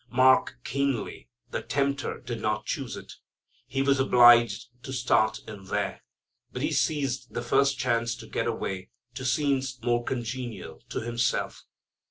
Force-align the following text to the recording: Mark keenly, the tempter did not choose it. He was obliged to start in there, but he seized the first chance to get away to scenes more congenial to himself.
Mark 0.09 0.57
keenly, 0.63 1.29
the 1.51 1.61
tempter 1.61 2.19
did 2.21 2.41
not 2.41 2.65
choose 2.65 2.97
it. 2.97 3.13
He 3.67 3.83
was 3.83 3.99
obliged 3.99 4.69
to 4.81 4.91
start 4.91 5.37
in 5.47 5.65
there, 5.65 6.01
but 6.51 6.63
he 6.63 6.71
seized 6.71 7.35
the 7.35 7.43
first 7.43 7.77
chance 7.77 8.15
to 8.15 8.25
get 8.25 8.47
away 8.47 8.89
to 9.13 9.23
scenes 9.23 9.77
more 9.83 10.03
congenial 10.03 10.81
to 10.89 11.01
himself. 11.01 11.65